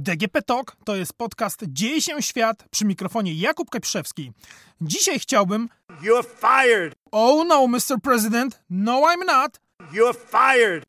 [0.00, 4.32] DGP Talk to jest podcast Dzieje się świat przy mikrofonie Jakub Keprzewski.
[4.80, 5.68] Dzisiaj chciałbym.
[6.02, 6.94] You're fired.
[7.12, 8.00] Oh no, Mr.
[8.02, 9.60] President, no I'm not.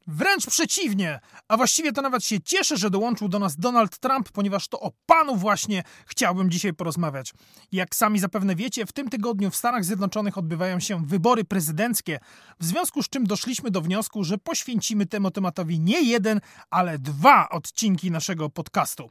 [0.07, 4.67] Wręcz przeciwnie, a właściwie to nawet się cieszę, że dołączył do nas Donald Trump, ponieważ
[4.67, 7.34] to o panu właśnie chciałbym dzisiaj porozmawiać.
[7.71, 12.20] Jak sami zapewne wiecie, w tym tygodniu w Stanach Zjednoczonych odbywają się wybory prezydenckie,
[12.59, 17.49] w związku z czym doszliśmy do wniosku, że poświęcimy temu tematowi nie jeden, ale dwa
[17.49, 19.09] odcinki naszego podcastu.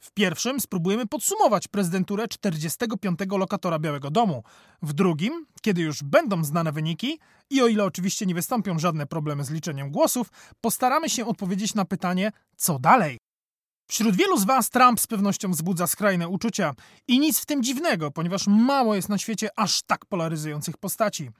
[0.00, 3.18] W pierwszym spróbujemy podsumować prezydenturę 45.
[3.38, 4.42] lokatora Białego Domu.
[4.82, 7.18] W drugim, kiedy już będą znane wyniki
[7.50, 10.28] i o ile oczywiście nie wystąpią żadne problemy z liczeniem głosów,
[10.60, 13.18] postaramy się odpowiedzieć na pytanie, co dalej.
[13.90, 16.74] Wśród wielu z Was Trump z pewnością wzbudza skrajne uczucia
[17.08, 21.30] i nic w tym dziwnego, ponieważ mało jest na świecie aż tak polaryzujących postaci.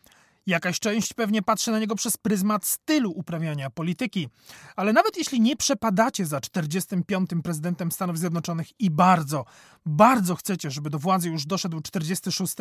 [0.50, 4.28] Jakaś część pewnie patrzy na niego przez pryzmat stylu uprawiania polityki.
[4.76, 7.30] Ale nawet jeśli nie przepadacie za 45.
[7.42, 9.44] prezydentem Stanów Zjednoczonych i bardzo,
[9.86, 12.54] bardzo chcecie, żeby do władzy już doszedł 46,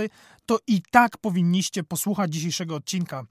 [0.46, 3.24] to i tak powinniście posłuchać dzisiejszego odcinka.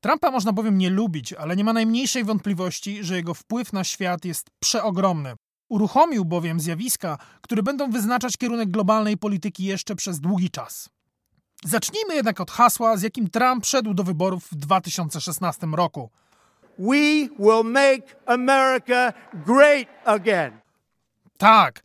[0.00, 4.24] Trumpa można bowiem nie lubić, ale nie ma najmniejszej wątpliwości, że jego wpływ na świat
[4.24, 5.34] jest przeogromny.
[5.68, 10.88] Uruchomił bowiem zjawiska, które będą wyznaczać kierunek globalnej polityki jeszcze przez długi czas.
[11.64, 16.10] Zacznijmy jednak od hasła, z jakim Trump szedł do wyborów w 2016 roku.
[16.78, 19.12] We will make America
[19.46, 20.60] great again.
[21.38, 21.82] Tak,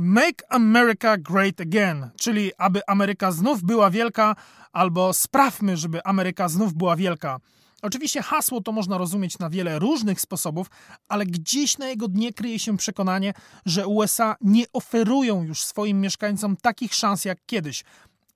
[0.00, 4.36] Make America Great Again, czyli aby Ameryka znów była wielka,
[4.72, 7.40] albo sprawmy, żeby Ameryka znów była wielka.
[7.82, 10.66] Oczywiście hasło to można rozumieć na wiele różnych sposobów,
[11.08, 13.34] ale gdzieś na jego dnie kryje się przekonanie,
[13.66, 17.84] że USA nie oferują już swoim mieszkańcom takich szans jak kiedyś.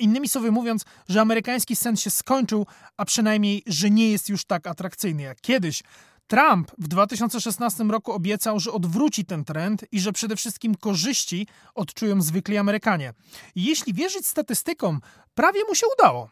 [0.02, 4.66] Innymi słowy mówiąc, że amerykański sen się skończył, a przynajmniej, że nie jest już tak
[4.66, 5.82] atrakcyjny jak kiedyś.
[6.26, 12.22] Trump w 2016 roku obiecał, że odwróci ten trend i że przede wszystkim korzyści odczują
[12.22, 13.14] zwykli Amerykanie.
[13.54, 15.00] Jeśli wierzyć statystykom,
[15.34, 16.30] prawie mu się udało.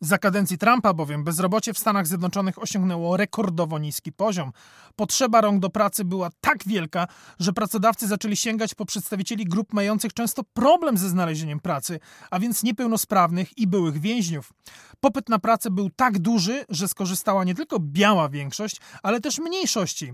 [0.00, 4.52] Za kadencji Trumpa bowiem bezrobocie w Stanach Zjednoczonych osiągnęło rekordowo niski poziom.
[4.96, 7.06] Potrzeba rąk do pracy była tak wielka,
[7.38, 12.00] że pracodawcy zaczęli sięgać po przedstawicieli grup mających często problem ze znalezieniem pracy,
[12.30, 14.52] a więc niepełnosprawnych i byłych więźniów.
[15.00, 20.12] Popyt na pracę był tak duży, że skorzystała nie tylko biała większość, ale też mniejszości.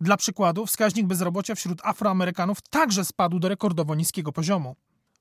[0.00, 4.76] Dla przykładu, wskaźnik bezrobocia wśród Afroamerykanów także spadł do rekordowo niskiego poziomu.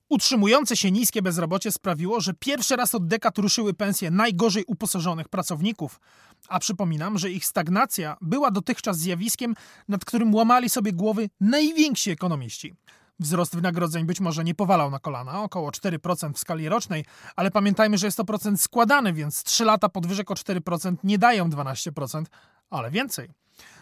[0.09, 5.99] Utrzymujące się niskie bezrobocie sprawiło, że pierwszy raz od dekad ruszyły pensje najgorzej uposażonych pracowników.
[6.47, 9.55] A przypominam, że ich stagnacja była dotychczas zjawiskiem,
[9.87, 12.73] nad którym łamali sobie głowy najwięksi ekonomiści.
[13.19, 17.05] Wzrost wynagrodzeń być może nie powalał na kolana, około 4% w skali rocznej,
[17.35, 21.49] ale pamiętajmy, że jest to procent składany, więc 3 lata podwyżek o 4% nie dają
[21.49, 22.25] 12%,
[22.69, 23.29] ale więcej.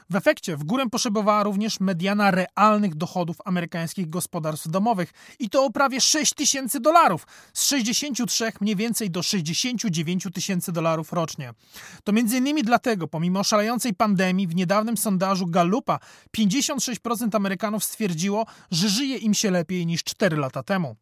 [0.10, 5.72] W efekcie w górę poszybowała również mediana realnych dochodów amerykańskich gospodarstw domowych i to o
[5.72, 11.54] prawie 6 tysięcy dolarów, z 63 mniej więcej do 69 tysięcy dolarów rocznie.
[12.04, 16.00] To między innymi dlatego, pomimo szalejącej pandemii, w niedawnym sondażu Gallupa
[16.38, 20.96] 56% Amerykanów stwierdziło, że żyje im się lepiej niż 4 lata temu.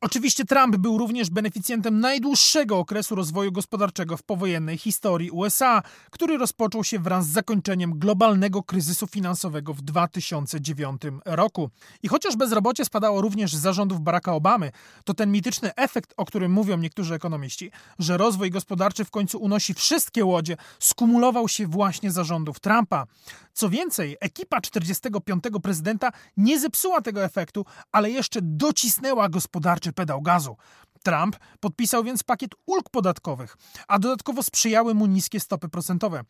[0.00, 6.84] Oczywiście Trump był również beneficjentem najdłuższego okresu rozwoju gospodarczego w powojennej historii USA, który rozpoczął
[6.84, 11.70] się wraz z zakończeniem globalnego kryzysu finansowego w 2009 roku.
[12.02, 14.70] I chociaż bezrobocie spadało również z zarządów Baracka Obamy,
[15.04, 19.74] to ten mityczny efekt, o którym mówią niektórzy ekonomiści, że rozwój gospodarczy w końcu unosi
[19.74, 23.06] wszystkie łodzie, skumulował się właśnie zarządów Trumpa.
[23.52, 25.44] Co więcej, ekipa 45.
[25.62, 30.56] prezydenta nie zepsuła tego efektu, ale jeszcze docisnęła gospodarczy pedał gazu.
[31.02, 33.56] Trump podpisał więc pakiet ulg podatkowych,
[33.88, 36.22] a dodatkowo sprzyjały mu niskie stopy procentowe.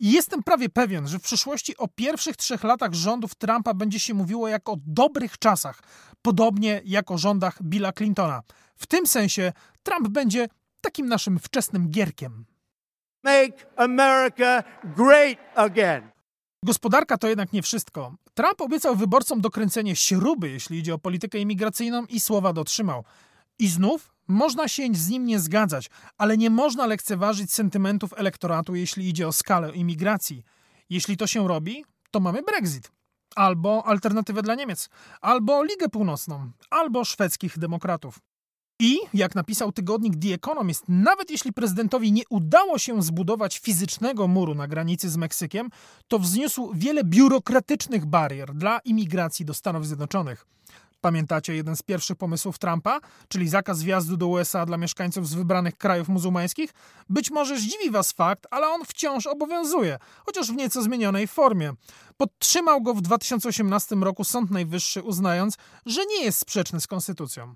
[0.00, 4.14] I jestem prawie pewien, że w przyszłości o pierwszych trzech latach rządów Trumpa będzie się
[4.14, 5.82] mówiło jak o dobrych czasach,
[6.22, 8.42] podobnie jak o rządach Billa Clintona.
[8.76, 10.48] W tym sensie Trump będzie
[10.80, 12.44] takim naszym wczesnym gierkiem.
[13.24, 14.62] Make America
[14.96, 16.19] great again.
[16.62, 18.14] Gospodarka to jednak nie wszystko.
[18.34, 23.04] Trump obiecał wyborcom dokręcenie śruby, jeśli idzie o politykę imigracyjną i słowa dotrzymał.
[23.58, 29.08] I znów można się z nim nie zgadzać, ale nie można lekceważyć sentymentów elektoratu, jeśli
[29.08, 30.44] idzie o skalę imigracji.
[30.90, 32.92] Jeśli to się robi, to mamy Brexit.
[33.36, 34.88] Albo alternatywę dla Niemiec,
[35.20, 38.18] albo Ligę Północną, albo szwedzkich demokratów.
[38.82, 44.54] I, jak napisał tygodnik The Economist, nawet jeśli prezydentowi nie udało się zbudować fizycznego muru
[44.54, 45.70] na granicy z Meksykiem,
[46.08, 50.46] to wzniósł wiele biurokratycznych barier dla imigracji do Stanów Zjednoczonych.
[51.00, 55.76] Pamiętacie jeden z pierwszych pomysłów Trumpa, czyli zakaz wjazdu do USA dla mieszkańców z wybranych
[55.76, 56.70] krajów muzułmańskich?
[57.08, 61.72] Być może zdziwi Was fakt, ale on wciąż obowiązuje, chociaż w nieco zmienionej formie.
[62.16, 65.56] Podtrzymał go w 2018 roku Sąd Najwyższy, uznając,
[65.86, 67.54] że nie jest sprzeczny z konstytucją.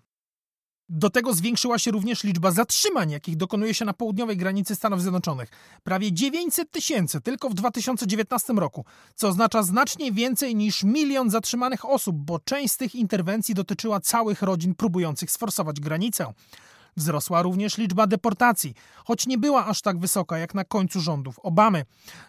[0.89, 5.49] Do tego zwiększyła się również liczba zatrzymań, jakich dokonuje się na południowej granicy Stanów Zjednoczonych.
[5.83, 8.85] Prawie 900 tysięcy tylko w 2019 roku,
[9.15, 14.43] co oznacza znacznie więcej niż milion zatrzymanych osób, bo część z tych interwencji dotyczyła całych
[14.43, 16.33] rodzin próbujących sforsować granicę.
[16.97, 18.75] Wzrosła również liczba deportacji,
[19.05, 21.85] choć nie była aż tak wysoka jak na końcu rządów Obamy.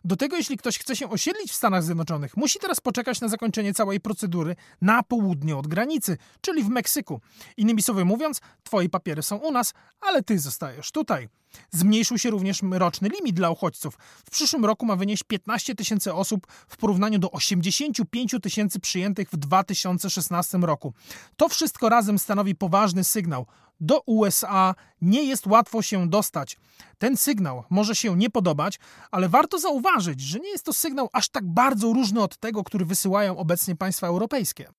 [0.06, 3.74] Do tego, jeśli ktoś chce się osiedlić w Stanach Zjednoczonych, musi teraz poczekać na zakończenie
[3.74, 7.22] całej procedury na południe od granicy, czyli w Meksyku.
[7.58, 11.30] Innymi słowy mówiąc, twoje papiery są u nas, ale ty zostajesz tutaj.
[11.72, 13.98] Zmniejszył się również roczny limit dla uchodźców.
[14.26, 19.38] W przyszłym roku ma wynieść 15 tysięcy osób w porównaniu do 85 tysięcy przyjętych w
[19.38, 20.94] 2016 roku.
[21.38, 23.46] To wszystko razem stanowi poważny sygnał.
[23.80, 26.58] Do USA nie jest łatwo się dostać.
[26.98, 28.80] Ten sygnał może się nie podobać,
[29.12, 32.86] ale warto zauważyć, że nie jest to sygnał aż tak bardzo różny od tego, który
[32.86, 34.70] wysyłają obecnie państwa europejskie.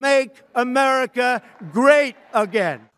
[0.00, 2.97] Make America great again.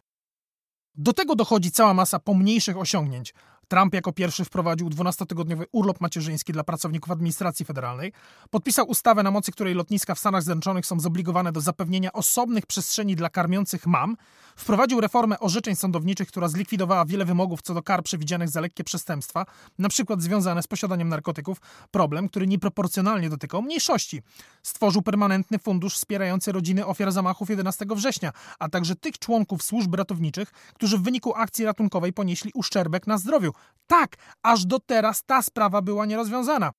[0.94, 3.34] Do tego dochodzi cała masa pomniejszych osiągnięć.
[3.70, 8.12] Trump jako pierwszy wprowadził 12-tygodniowy urlop macierzyński dla pracowników administracji federalnej,
[8.50, 13.16] podpisał ustawę, na mocy której lotniska w Stanach Zjednoczonych są zobligowane do zapewnienia osobnych przestrzeni
[13.16, 14.16] dla karmiących mam,
[14.56, 19.46] wprowadził reformę orzeczeń sądowniczych, która zlikwidowała wiele wymogów co do kar przewidzianych za lekkie przestępstwa,
[19.78, 24.22] na przykład związane z posiadaniem narkotyków, problem, który nieproporcjonalnie dotykał mniejszości.
[24.62, 30.50] Stworzył permanentny fundusz wspierający rodziny ofiar zamachów 11 września, a także tych członków służb ratowniczych,
[30.74, 33.52] którzy w wyniku akcji ratunkowej ponieśli uszczerbek na zdrowiu.
[33.86, 36.70] Tak, aż do teraz ta sprawa była nierozwiązana.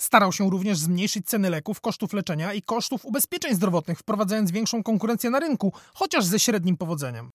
[0.00, 5.30] Starał się również zmniejszyć ceny leków, kosztów leczenia i kosztów ubezpieczeń zdrowotnych, wprowadzając większą konkurencję
[5.30, 7.30] na rynku, chociaż ze średnim powodzeniem.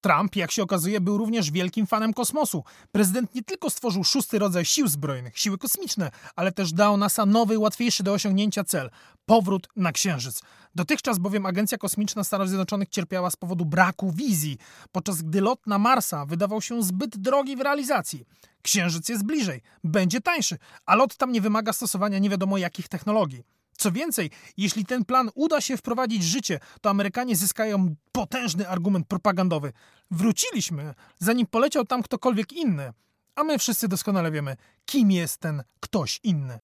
[0.00, 2.64] Trump, jak się okazuje, był również wielkim fanem kosmosu.
[2.92, 7.58] Prezydent nie tylko stworzył szósty rodzaj sił zbrojnych, siły kosmiczne, ale też dał NASA nowy,
[7.58, 8.90] łatwiejszy do osiągnięcia cel
[9.26, 10.42] powrót na Księżyc.
[10.74, 14.58] Dotychczas bowiem Agencja Kosmiczna Stanów Zjednoczonych cierpiała z powodu braku wizji,
[14.92, 18.24] podczas gdy lot na Marsa wydawał się zbyt drogi w realizacji.
[18.62, 23.44] Księżyc jest bliżej, będzie tańszy, a lot tam nie wymaga stosowania nie wiadomo jakich technologii.
[23.76, 29.06] Co więcej, jeśli ten plan uda się wprowadzić w życie, to Amerykanie zyskają potężny argument
[29.06, 29.72] propagandowy.
[30.10, 32.92] Wróciliśmy, zanim poleciał tam ktokolwiek inny.
[33.34, 36.58] A my wszyscy doskonale wiemy, kim jest ten ktoś inny.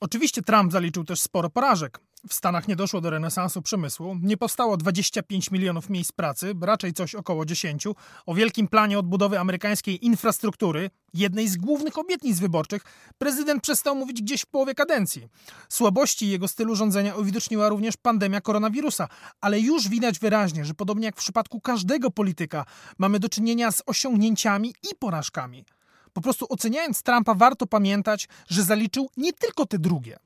[0.00, 2.00] Oczywiście Trump zaliczył też sporo porażek.
[2.28, 7.14] W Stanach nie doszło do renesansu przemysłu, nie powstało 25 milionów miejsc pracy, raczej coś
[7.14, 7.86] około 10.
[8.26, 12.82] O wielkim planie odbudowy amerykańskiej infrastruktury, jednej z głównych obietnic wyborczych,
[13.18, 15.28] prezydent przestał mówić gdzieś w połowie kadencji.
[15.68, 19.08] Słabości jego stylu rządzenia uwidoczniła również pandemia koronawirusa,
[19.40, 22.64] ale już widać wyraźnie, że podobnie jak w przypadku każdego polityka,
[22.98, 25.64] mamy do czynienia z osiągnięciami i porażkami.
[26.12, 30.18] Po prostu oceniając Trumpa, warto pamiętać, że zaliczył nie tylko te drugie.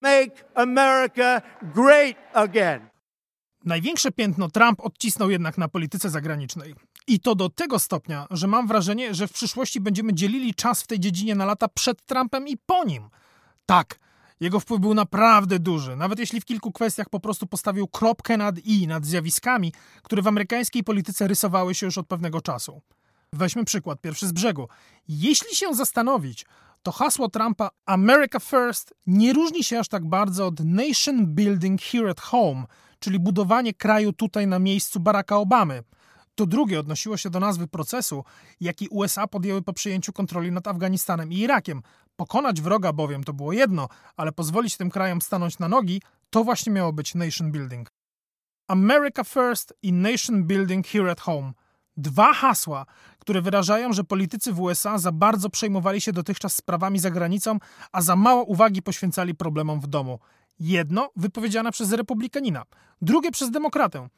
[0.00, 2.88] Make America great again.
[3.64, 6.74] Największe piętno Trump odcisnął jednak na polityce zagranicznej.
[7.06, 10.86] I to do tego stopnia, że mam wrażenie, że w przyszłości będziemy dzielili czas w
[10.86, 13.08] tej dziedzinie na lata przed Trumpem i po nim.
[13.66, 13.98] Tak,
[14.40, 18.58] jego wpływ był naprawdę duży, nawet jeśli w kilku kwestiach po prostu postawił kropkę nad
[18.58, 22.82] i nad zjawiskami, które w amerykańskiej polityce rysowały się już od pewnego czasu.
[23.32, 24.68] Weźmy przykład pierwszy z brzegu.
[25.08, 26.46] Jeśli się zastanowić,
[26.82, 32.10] to hasło Trumpa America First nie różni się aż tak bardzo od Nation Building Here
[32.10, 32.64] at Home,
[32.98, 35.82] czyli budowanie kraju tutaj na miejscu Baracka Obamy.
[36.34, 38.24] To drugie odnosiło się do nazwy procesu,
[38.60, 41.82] jaki USA podjęły po przejęciu kontroli nad Afganistanem i Irakiem.
[42.16, 46.72] Pokonać wroga bowiem to było jedno, ale pozwolić tym krajom stanąć na nogi, to właśnie
[46.72, 47.88] miało być nation building.
[48.68, 51.52] America First i Nation Building Here at Home–
[52.00, 52.86] Dwa hasła,
[53.18, 57.58] które wyrażają, że politycy w USA za bardzo przejmowali się dotychczas sprawami za granicą,
[57.92, 60.18] a za mało uwagi poświęcali problemom w domu.
[60.60, 62.62] Jedno wypowiedziane przez republikanina,
[63.02, 64.08] drugie przez demokratę.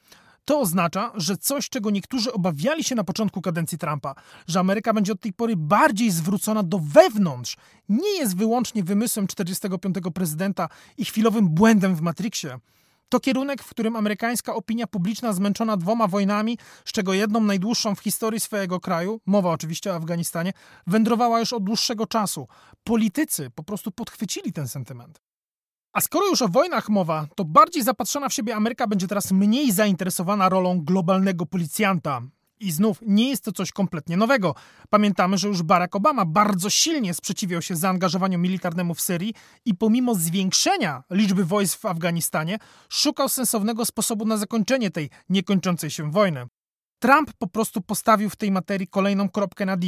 [0.45, 4.15] To oznacza, że coś, czego niektórzy obawiali się na początku kadencji Trumpa,
[4.47, 7.57] że Ameryka będzie od tej pory bardziej zwrócona do wewnątrz,
[7.89, 9.97] nie jest wyłącznie wymysłem 45.
[10.15, 12.59] prezydenta i chwilowym błędem w Matrixie.
[13.12, 18.00] To kierunek, w którym amerykańska opinia publiczna zmęczona dwoma wojnami, z czego jedną najdłuższą w
[18.00, 20.52] historii swojego kraju, mowa oczywiście o Afganistanie,
[20.87, 22.49] wędrowała już od dłuższego czasu.
[22.85, 25.21] Politycy po prostu podchwycili ten sentyment.
[25.92, 29.73] A skoro już o wojnach mowa, to bardziej zapatrzona w siebie Ameryka będzie teraz mniej
[29.73, 32.23] zainteresowana rolą globalnego policjanta.
[32.62, 34.54] I znów nie jest to coś kompletnie nowego.
[34.90, 40.14] Pamiętamy, że już Barack Obama bardzo silnie sprzeciwiał się zaangażowaniu militarnemu w Syrii i pomimo
[40.14, 46.47] zwiększenia liczby wojsk w Afganistanie, szukał sensownego sposobu na zakończenie tej niekończącej się wojny.
[46.99, 49.87] Trump po prostu postawił w tej materii kolejną kropkę na D.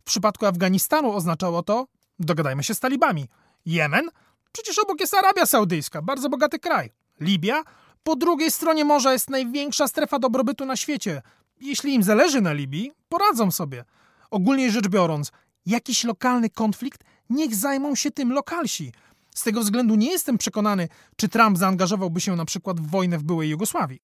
[0.00, 1.86] W przypadku Afganistanu oznaczało to,
[2.18, 3.28] dogadajmy się z talibami.
[3.66, 4.08] Jemen?
[4.52, 6.90] Przecież obok jest Arabia Saudyjska, bardzo bogaty kraj.
[7.20, 7.62] Libia?
[8.02, 11.22] Po drugiej stronie morza jest największa strefa dobrobytu na świecie.
[11.62, 13.84] Jeśli im zależy na Libii, poradzą sobie.
[14.30, 15.32] Ogólnie rzecz biorąc,
[15.66, 18.92] jakiś lokalny konflikt, niech zajmą się tym lokalsi.
[19.34, 23.22] Z tego względu nie jestem przekonany, czy Trump zaangażowałby się na przykład w wojnę w
[23.22, 24.00] byłej Jugosławii.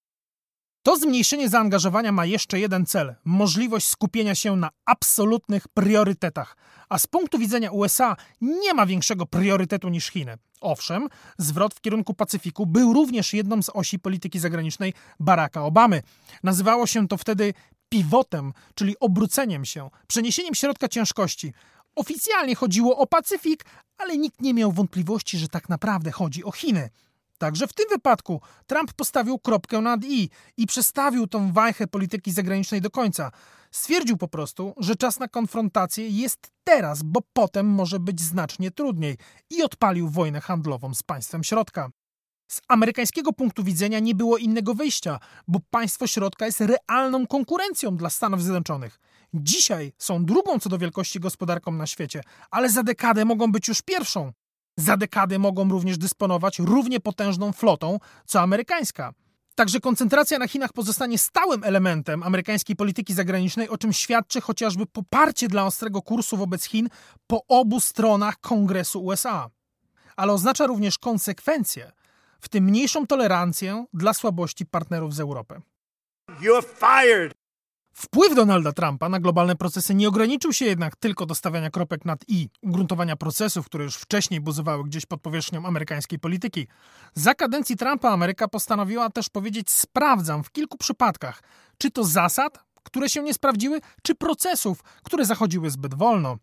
[0.83, 6.57] To zmniejszenie zaangażowania ma jeszcze jeden cel możliwość skupienia się na absolutnych priorytetach.
[6.89, 10.39] A z punktu widzenia USA nie ma większego priorytetu niż Chiny.
[10.61, 16.03] Owszem, zwrot w kierunku Pacyfiku był również jedną z osi polityki zagranicznej Baracka Obamy.
[16.43, 17.55] Nazywało się to wtedy
[17.89, 21.53] pivotem, czyli obróceniem się, przeniesieniem środka ciężkości.
[21.97, 23.65] Oficjalnie chodziło o Pacyfik,
[23.99, 26.91] ale nikt nie miał wątpliwości, że tak naprawdę chodzi o Chiny.
[27.39, 32.81] Także w tym wypadku Trump postawił kropkę nad i i przestawił tą wajchę polityki zagranicznej
[32.81, 33.31] do końca.
[33.71, 39.17] Stwierdził po prostu, że czas na konfrontację jest teraz, bo potem może być znacznie trudniej
[39.51, 41.91] i odpalił wojnę handlową z państwem środka.
[42.51, 48.11] Z amerykańskiego punktu widzenia nie było innego wyjścia, bo państwo środka jest realną konkurencją dla
[48.11, 49.01] Stanów Zjednoczonych.
[49.35, 53.83] Dzisiaj są drugą co do wielkości gospodarką na świecie, ale za dekadę mogą być już
[53.83, 54.33] pierwszą.
[54.77, 59.13] Za dekadę mogą również dysponować równie potężną flotą co amerykańska.
[59.59, 65.49] Także koncentracja na Chinach pozostanie stałym elementem amerykańskiej polityki zagranicznej, o czym świadczy chociażby poparcie
[65.49, 66.89] dla ostrego kursu wobec Chin
[67.27, 69.51] po obu stronach Kongresu USA.
[70.17, 71.93] Ale oznacza również konsekwencje,
[72.41, 75.61] w tym mniejszą tolerancję dla słabości partnerów z Europy.
[76.41, 77.38] You're fired.
[78.01, 82.25] Wpływ Donalda Trumpa na globalne procesy nie ograniczył się jednak tylko do stawiania kropek nad
[82.29, 86.67] i, ugruntowania procesów, które już wcześniej buzowały gdzieś pod powierzchnią amerykańskiej polityki.
[87.15, 91.43] Za kadencji Trumpa Ameryka postanowiła też powiedzieć: Sprawdzam w kilku przypadkach,
[91.79, 96.39] czy to zasad, które się nie sprawdziły, czy procesów, które zachodziły zbyt wolno.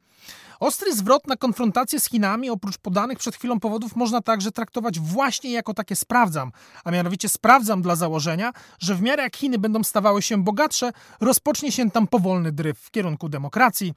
[0.60, 5.52] Ostry zwrot na konfrontację z Chinami, oprócz podanych przed chwilą powodów, można także traktować właśnie
[5.52, 6.52] jako takie sprawdzam,
[6.84, 11.72] a mianowicie sprawdzam dla założenia, że w miarę jak Chiny będą stawały się bogatsze, rozpocznie
[11.72, 13.94] się tam powolny dryf w kierunku demokracji.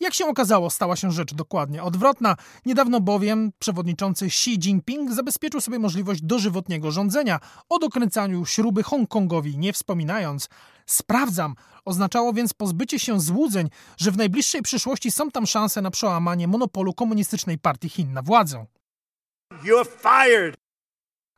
[0.00, 2.36] Jak się okazało, stała się rzecz dokładnie odwrotna.
[2.66, 9.72] Niedawno bowiem przewodniczący Xi Jinping zabezpieczył sobie możliwość dożywotniego rządzenia, o dokręcaniu śruby Hongkongowi nie
[9.72, 10.48] wspominając.
[10.86, 16.48] Sprawdzam oznaczało więc pozbycie się złudzeń, że w najbliższej przyszłości są tam szanse na przełamanie
[16.48, 18.66] monopolu komunistycznej partii Chin na władzę.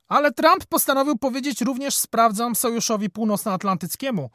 [0.09, 4.31] Ale Trump postanowił powiedzieć również sprawdzam Sojuszowi Północnoatlantyckiemu.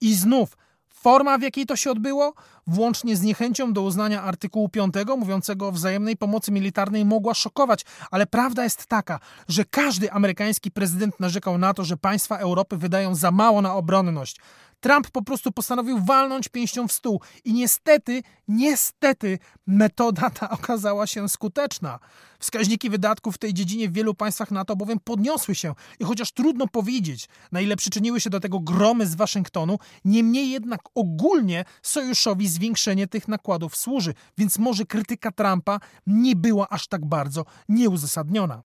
[0.00, 0.56] I znów
[0.94, 2.34] Forma, w jakiej to się odbyło,
[2.66, 8.26] włącznie z niechęcią do uznania artykułu 5 mówiącego o wzajemnej pomocy militarnej, mogła szokować, ale
[8.26, 13.30] prawda jest taka, że każdy amerykański prezydent narzekał na to, że państwa Europy wydają za
[13.30, 14.40] mało na obronność.
[14.80, 21.28] Trump po prostu postanowił walnąć pięścią w stół i niestety, niestety metoda ta okazała się
[21.28, 21.98] skuteczna.
[22.38, 26.66] Wskaźniki wydatków w tej dziedzinie w wielu państwach NATO bowiem podniosły się i chociaż trudno
[26.66, 33.06] powiedzieć, na ile przyczyniły się do tego gromy z Waszyngtonu, niemniej jednak ogólnie sojuszowi zwiększenie
[33.06, 38.62] tych nakładów służy, więc może krytyka Trumpa nie była aż tak bardzo nieuzasadniona.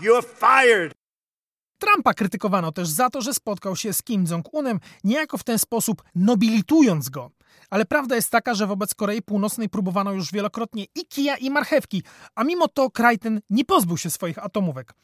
[0.00, 1.01] You're fired.
[1.82, 6.02] Trumpa krytykowano też za to, że spotkał się z Kim Jong-unem, niejako w ten sposób
[6.14, 7.30] nobilitując go.
[7.70, 12.02] Ale prawda jest taka, że wobec Korei Północnej próbowano już wielokrotnie i kija, i marchewki,
[12.34, 14.94] a mimo to kraj ten nie pozbył się swoich atomówek.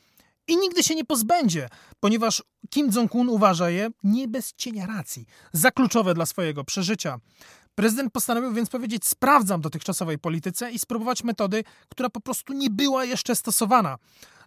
[0.48, 1.68] I nigdy się nie pozbędzie,
[2.00, 7.18] ponieważ Kim Jong-un uważa je, nie bez cienia racji, za kluczowe dla swojego przeżycia.
[7.74, 13.04] Prezydent postanowił więc powiedzieć: Sprawdzam dotychczasowej polityce i spróbować metody, która po prostu nie była
[13.04, 13.98] jeszcze stosowana.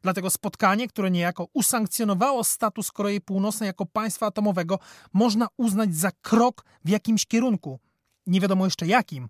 [0.02, 4.80] Dlatego spotkanie, które niejako usankcjonowało status Korei Północnej jako państwa atomowego,
[5.14, 7.80] można uznać za krok w jakimś kierunku.
[8.28, 9.30] Nie wiadomo jeszcze jakim,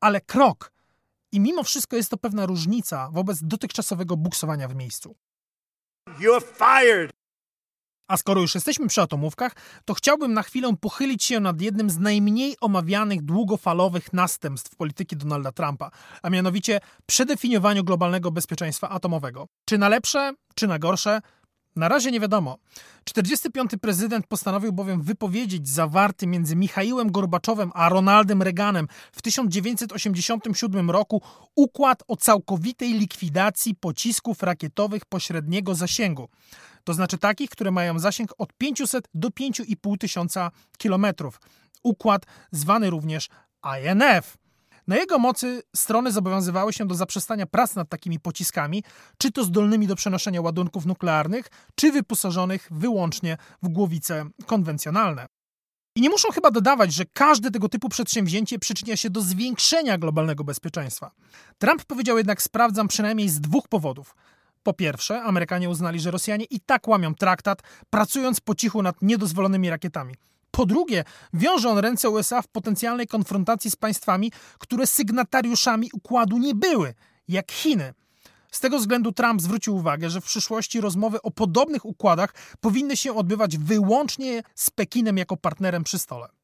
[0.00, 0.72] ale krok.
[1.32, 5.16] I mimo wszystko jest to pewna różnica wobec dotychczasowego buksowania w miejscu.
[6.20, 7.15] You're fired.
[8.08, 9.52] A skoro już jesteśmy przy atomówkach,
[9.84, 15.52] to chciałbym na chwilę pochylić się nad jednym z najmniej omawianych długofalowych następstw polityki Donalda
[15.52, 15.90] Trumpa,
[16.22, 19.48] a mianowicie przedefiniowaniu globalnego bezpieczeństwa atomowego.
[19.64, 21.20] Czy na lepsze, czy na gorsze?
[21.76, 22.58] Na razie nie wiadomo.
[23.04, 23.70] 45.
[23.80, 31.22] prezydent postanowił bowiem wypowiedzieć zawarty między Michaiłem Gorbaczowem a Ronaldem Reaganem w 1987 roku
[31.56, 36.28] układ o całkowitej likwidacji pocisków rakietowych pośredniego zasięgu
[36.86, 41.40] to znaczy takich, które mają zasięg od 500 do 5,5 tysiąca kilometrów.
[41.82, 43.28] układ zwany również
[43.80, 44.36] INF.
[44.86, 48.82] Na jego mocy strony zobowiązywały się do zaprzestania prac nad takimi pociskami,
[49.18, 55.26] czy to zdolnymi do przenoszenia ładunków nuklearnych, czy wyposażonych wyłącznie w głowice konwencjonalne.
[55.96, 60.44] I nie muszą chyba dodawać, że każde tego typu przedsięwzięcie przyczynia się do zwiększenia globalnego
[60.44, 61.10] bezpieczeństwa.
[61.58, 64.14] Trump powiedział jednak: Sprawdzam przynajmniej z dwóch powodów.
[64.66, 69.70] Po pierwsze, Amerykanie uznali, że Rosjanie i tak łamią traktat, pracując po cichu nad niedozwolonymi
[69.70, 70.14] rakietami.
[70.50, 76.54] Po drugie, wiąże on ręce USA w potencjalnej konfrontacji z państwami, które sygnatariuszami układu nie
[76.54, 76.94] były,
[77.28, 77.94] jak Chiny.
[78.50, 83.16] Z tego względu Trump zwrócił uwagę, że w przyszłości rozmowy o podobnych układach powinny się
[83.16, 86.35] odbywać wyłącznie z Pekinem jako partnerem przy stole.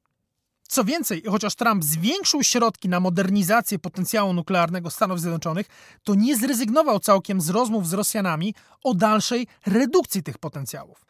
[0.72, 5.66] Co więcej, chociaż Trump zwiększył środki na modernizację potencjału nuklearnego Stanów Zjednoczonych,
[6.04, 11.04] to nie zrezygnował całkiem z rozmów z Rosjanami o dalszej redukcji tych potencjałów.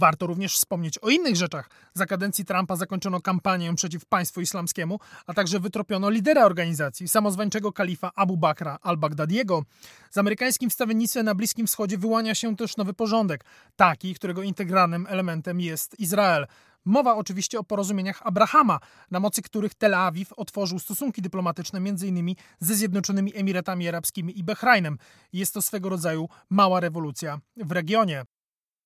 [0.00, 1.70] Warto również wspomnieć o innych rzeczach.
[1.94, 8.10] Za kadencji Trumpa zakończono kampanię przeciw państwu islamskiemu, a także wytropiono lidera organizacji, samozwańczego kalifa
[8.14, 9.62] Abu Bakra al-Baghdadiego.
[10.10, 13.44] Z amerykańskim wstawiennictwem na Bliskim Wschodzie wyłania się też nowy porządek,
[13.76, 16.46] taki, którego integralnym elementem jest Izrael.
[16.84, 18.80] Mowa oczywiście o porozumieniach Abrahama,
[19.10, 22.34] na mocy których Tel Awiw otworzył stosunki dyplomatyczne m.in.
[22.60, 24.98] ze Zjednoczonymi Emiratami Arabskimi i Bahrajnem.
[25.32, 28.24] Jest to swego rodzaju mała rewolucja w regionie.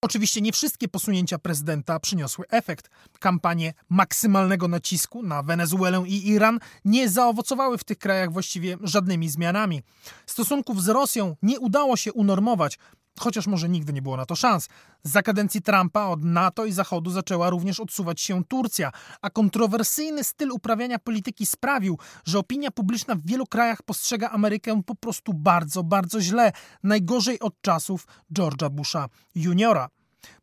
[0.05, 2.91] Oczywiście nie wszystkie posunięcia prezydenta przyniosły efekt.
[3.21, 9.83] Kampanie maksymalnego nacisku na Wenezuelę i Iran nie zaowocowały w tych krajach właściwie żadnymi zmianami.
[10.27, 12.79] Stosunków z Rosją nie udało się unormować,
[13.21, 14.69] chociaż może nigdy nie było na to szans.
[15.03, 18.93] Za kadencji Trumpa od NATO i Zachodu zaczęła również odsuwać się Turcja,
[19.23, 24.95] a kontrowersyjny styl uprawiania polityki sprawił, że opinia publiczna w wielu krajach postrzega Amerykę po
[24.95, 26.53] prostu bardzo, bardzo źle,
[26.83, 29.89] najgorzej od czasów George'a Busha juniora.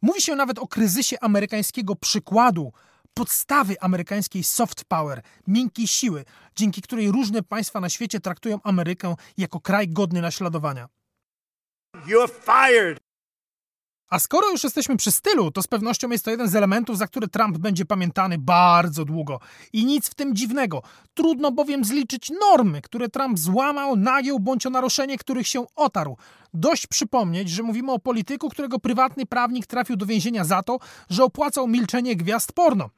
[0.01, 2.71] Mówi się nawet o kryzysie amerykańskiego przykładu,
[3.13, 9.59] podstawy amerykańskiej soft power, miękkiej siły, dzięki której różne państwa na świecie traktują Amerykę jako
[9.59, 10.98] kraj godny naśladowania.
[12.07, 12.99] You're fired.
[14.09, 17.07] A skoro już jesteśmy przy stylu, to z pewnością jest to jeden z elementów, za
[17.07, 19.39] który Trump będzie pamiętany bardzo długo.
[19.73, 20.81] I nic w tym dziwnego.
[21.13, 26.17] Trudno bowiem zliczyć normy, które Trump złamał, nagiął bądź o naruszenie których się otarł.
[26.53, 31.23] Dość przypomnieć, że mówimy o polityku, którego prywatny prawnik trafił do więzienia za to, że
[31.23, 32.89] opłacał milczenie gwiazd porno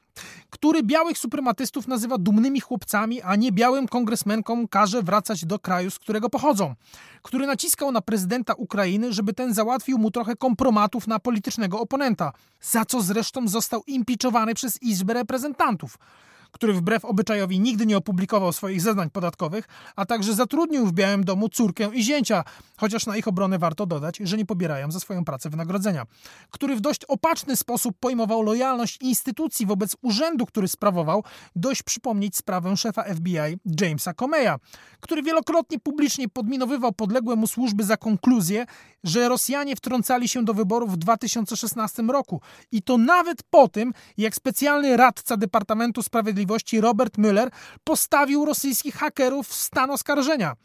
[0.50, 6.00] który białych suprematystów nazywa dumnymi chłopcami, a nie białym kongresmenkom każe wracać do kraju, z
[6.00, 6.76] którego pochodzą,
[7.22, 12.86] który naciskał na prezydenta Ukrainy, żeby ten załatwił mu trochę kompromatów na politycznego oponenta, za
[12.86, 15.98] co zresztą został impiczowany przez Izbę Reprezentantów
[16.52, 21.50] który wbrew obyczajowi nigdy nie opublikował swoich zeznań podatkowych, a także zatrudnił w Białym Domu
[21.50, 22.44] córkę i zięcia,
[22.78, 26.06] chociaż na ich obronę warto dodać, że nie pobierają za swoją pracę wynagrodzenia,
[26.50, 31.24] który w dość opaczny sposób pojmował lojalność instytucji wobec urzędu, który sprawował,
[31.56, 34.56] dość przypomnieć sprawę szefa FBI Jamesa Comeya,
[35.00, 38.66] który wielokrotnie publicznie podminowywał podległe mu służby za konkluzję,
[39.04, 44.36] że Rosjanie wtrącali się do wyborów w 2016 roku i to nawet po tym, jak
[44.36, 47.50] specjalny radca Departamentu Sprawiedliwości Sprawiedliwości Robert Mueller
[47.84, 50.56] postawił rosyjskich hakerów w stan oskarżenia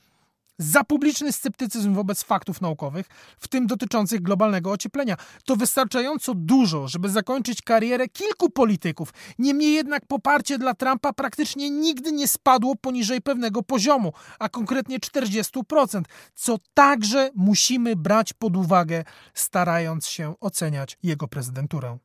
[0.59, 3.07] za publiczny sceptycyzm wobec faktów naukowych,
[3.41, 5.17] w tym dotyczących globalnego ocieplenia.
[5.45, 9.13] To wystarczająco dużo, żeby zakończyć karierę kilku polityków.
[9.39, 16.03] Niemniej jednak poparcie dla Trumpa praktycznie nigdy nie spadło poniżej pewnego poziomu, a konkretnie 40%,
[16.35, 21.99] co także musimy brać pod uwagę, starając się oceniać jego prezydenturę.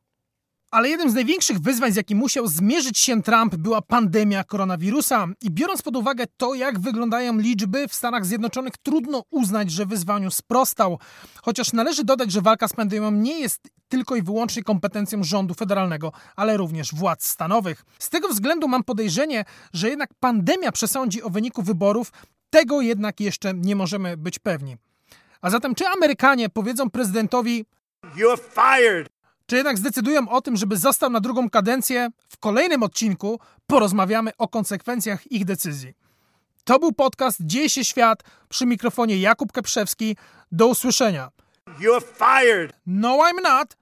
[0.72, 5.26] Ale jednym z największych wyzwań, z jakim musiał zmierzyć się Trump, była pandemia koronawirusa.
[5.42, 10.30] I biorąc pod uwagę to, jak wyglądają liczby w Stanach Zjednoczonych, trudno uznać, że wyzwaniu
[10.30, 10.98] sprostał.
[11.42, 16.12] Chociaż należy dodać, że walka z pandemią nie jest tylko i wyłącznie kompetencją rządu federalnego,
[16.36, 17.84] ale również władz stanowych.
[17.98, 22.12] Z tego względu mam podejrzenie, że jednak pandemia przesądzi o wyniku wyborów.
[22.50, 24.76] Tego jednak jeszcze nie możemy być pewni.
[25.40, 27.64] A zatem, czy Amerykanie powiedzą prezydentowi:
[28.16, 33.40] You're fired czy jednak zdecydują o tym, żeby został na drugą kadencję, w kolejnym odcinku
[33.66, 35.94] porozmawiamy o konsekwencjach ich decyzji.
[36.64, 40.16] To był podcast Dzieje się świat przy mikrofonie Jakub Keprzewski.
[40.52, 41.30] Do usłyszenia.
[41.80, 42.72] You're fired.
[42.86, 43.76] No, I'm not.